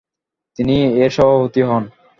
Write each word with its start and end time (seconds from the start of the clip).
তিনি 0.59 0.75
এর 1.01 1.11
সভাপতি 1.15 1.61
হন। 1.69 1.83